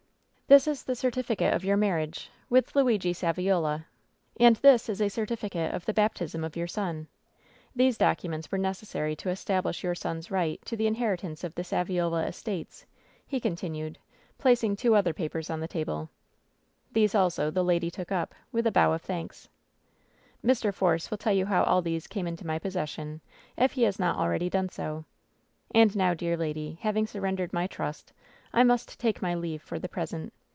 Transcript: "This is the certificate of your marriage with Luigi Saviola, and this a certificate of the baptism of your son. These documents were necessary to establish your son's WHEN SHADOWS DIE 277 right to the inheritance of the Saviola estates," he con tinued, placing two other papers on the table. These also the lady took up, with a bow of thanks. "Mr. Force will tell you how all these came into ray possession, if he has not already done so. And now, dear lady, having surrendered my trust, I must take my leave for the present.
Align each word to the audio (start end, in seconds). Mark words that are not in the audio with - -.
"This 0.51 0.67
is 0.67 0.83
the 0.83 0.97
certificate 0.97 1.53
of 1.53 1.63
your 1.63 1.77
marriage 1.77 2.29
with 2.49 2.75
Luigi 2.75 3.13
Saviola, 3.13 3.85
and 4.37 4.57
this 4.57 4.89
a 4.89 5.09
certificate 5.09 5.73
of 5.73 5.85
the 5.85 5.93
baptism 5.93 6.43
of 6.43 6.57
your 6.57 6.67
son. 6.67 7.07
These 7.73 7.97
documents 7.97 8.51
were 8.51 8.57
necessary 8.57 9.15
to 9.15 9.29
establish 9.29 9.81
your 9.81 9.95
son's 9.95 10.29
WHEN 10.29 10.57
SHADOWS 10.57 10.57
DIE 10.65 10.75
277 10.91 11.07
right 11.07 11.35
to 11.37 11.41
the 11.45 11.45
inheritance 11.45 11.45
of 11.45 11.55
the 11.55 11.61
Saviola 11.61 12.27
estates," 12.27 12.85
he 13.25 13.39
con 13.39 13.55
tinued, 13.55 13.95
placing 14.37 14.75
two 14.75 14.93
other 14.93 15.13
papers 15.13 15.49
on 15.49 15.61
the 15.61 15.69
table. 15.69 16.09
These 16.91 17.15
also 17.15 17.49
the 17.49 17.63
lady 17.63 17.89
took 17.89 18.11
up, 18.11 18.35
with 18.51 18.67
a 18.67 18.73
bow 18.73 18.91
of 18.91 19.01
thanks. 19.01 19.47
"Mr. 20.45 20.73
Force 20.73 21.09
will 21.09 21.17
tell 21.17 21.31
you 21.31 21.45
how 21.45 21.63
all 21.63 21.81
these 21.81 22.07
came 22.07 22.27
into 22.27 22.43
ray 22.45 22.59
possession, 22.59 23.21
if 23.55 23.71
he 23.71 23.83
has 23.83 23.97
not 23.97 24.17
already 24.17 24.49
done 24.49 24.67
so. 24.67 25.05
And 25.73 25.95
now, 25.95 26.13
dear 26.13 26.35
lady, 26.35 26.77
having 26.81 27.07
surrendered 27.07 27.53
my 27.53 27.67
trust, 27.67 28.11
I 28.51 28.63
must 28.65 28.99
take 28.99 29.21
my 29.21 29.33
leave 29.33 29.61
for 29.61 29.79
the 29.79 29.87
present. 29.87 30.33